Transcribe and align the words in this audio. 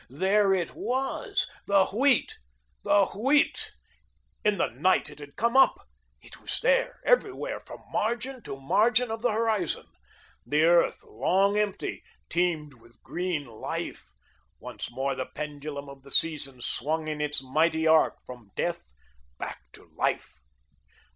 There 0.09 0.51
it 0.51 0.73
was. 0.73 1.45
The 1.67 1.85
Wheat! 1.85 2.39
The 2.83 3.05
Wheat! 3.05 3.71
In 4.43 4.57
the 4.57 4.69
night 4.69 5.11
it 5.11 5.19
had 5.19 5.35
come 5.35 5.55
up. 5.55 5.75
It 6.23 6.41
was 6.41 6.59
there, 6.61 6.99
everywhere, 7.05 7.59
from 7.59 7.83
margin 7.91 8.41
to 8.45 8.59
margin 8.59 9.11
of 9.11 9.21
the 9.21 9.29
horizon. 9.31 9.85
The 10.43 10.63
earth, 10.63 11.03
long 11.03 11.55
empty, 11.55 12.01
teemed 12.29 12.73
with 12.81 13.03
green 13.03 13.45
life. 13.45 14.09
Once 14.59 14.89
more 14.91 15.13
the 15.13 15.27
pendulum 15.35 15.87
of 15.87 16.01
the 16.01 16.09
seasons 16.09 16.65
swung 16.65 17.07
in 17.07 17.21
its 17.21 17.43
mighty 17.43 17.85
arc, 17.85 18.17
from 18.25 18.49
death 18.55 18.93
back 19.37 19.59
to 19.73 19.87
life. 19.95 20.39